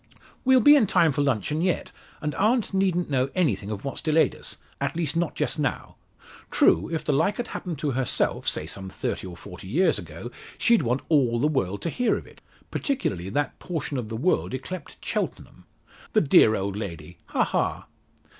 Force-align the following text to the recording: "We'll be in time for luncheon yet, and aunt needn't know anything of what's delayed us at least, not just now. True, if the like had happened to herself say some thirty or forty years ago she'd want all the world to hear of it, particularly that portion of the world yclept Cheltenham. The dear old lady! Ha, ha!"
"We'll 0.43 0.61
be 0.61 0.75
in 0.75 0.87
time 0.87 1.11
for 1.11 1.21
luncheon 1.21 1.61
yet, 1.61 1.91
and 2.23 2.33
aunt 2.33 2.73
needn't 2.73 3.11
know 3.11 3.29
anything 3.35 3.69
of 3.69 3.85
what's 3.85 4.01
delayed 4.01 4.33
us 4.33 4.57
at 4.79 4.95
least, 4.95 5.15
not 5.15 5.35
just 5.35 5.59
now. 5.59 5.95
True, 6.49 6.89
if 6.91 7.03
the 7.05 7.13
like 7.13 7.37
had 7.37 7.49
happened 7.49 7.77
to 7.77 7.91
herself 7.91 8.47
say 8.47 8.65
some 8.65 8.89
thirty 8.89 9.27
or 9.27 9.37
forty 9.37 9.67
years 9.67 9.99
ago 9.99 10.31
she'd 10.57 10.81
want 10.81 11.03
all 11.07 11.39
the 11.39 11.47
world 11.47 11.83
to 11.83 11.91
hear 11.91 12.17
of 12.17 12.25
it, 12.25 12.41
particularly 12.71 13.29
that 13.29 13.59
portion 13.59 13.99
of 13.99 14.09
the 14.09 14.17
world 14.17 14.53
yclept 14.55 14.95
Cheltenham. 15.05 15.65
The 16.13 16.21
dear 16.21 16.55
old 16.55 16.75
lady! 16.75 17.19
Ha, 17.27 17.43
ha!" 17.43 17.85